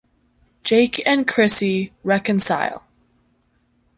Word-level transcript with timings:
Jake 0.63 1.03
and 1.05 1.27
Chrissie 1.27 1.93
reconcile. 2.03 2.87